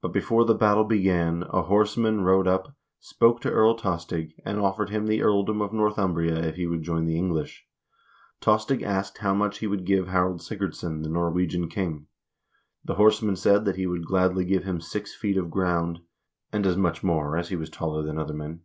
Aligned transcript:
But 0.00 0.12
before 0.12 0.44
the 0.44 0.54
battle 0.54 0.84
began, 0.84 1.42
a 1.48 1.62
horseman 1.62 2.20
rode 2.20 2.46
up, 2.46 2.76
spoke 3.00 3.40
to 3.40 3.50
Earl 3.50 3.74
Tostig, 3.76 4.32
and 4.44 4.60
offered 4.60 4.90
him 4.90 5.08
the 5.08 5.22
earldom 5.22 5.60
of 5.60 5.72
Northumbria 5.72 6.36
if 6.44 6.54
he 6.54 6.68
would 6.68 6.84
join 6.84 7.04
the 7.04 7.16
English. 7.18 7.66
Tostig 8.40 8.80
asked 8.84 9.18
how 9.18 9.34
much 9.34 9.58
he 9.58 9.66
would 9.66 9.84
give 9.84 10.06
Harald 10.06 10.38
Sigurdsson, 10.40 11.02
the 11.02 11.08
Norwegian 11.10 11.68
king. 11.68 12.06
The 12.84 12.94
horseman 12.94 13.34
said 13.34 13.64
that 13.64 13.74
he 13.74 13.88
would 13.88 14.06
gladly 14.06 14.44
give 14.44 14.62
him 14.62 14.80
six 14.80 15.16
feet 15.16 15.36
of 15.36 15.50
ground, 15.50 15.98
and 16.52 16.64
as 16.64 16.76
much 16.76 17.02
more 17.02 17.36
as 17.36 17.48
he 17.48 17.56
was 17.56 17.70
taller 17.70 18.02
than 18.04 18.20
other 18.20 18.34
men 18.34 18.60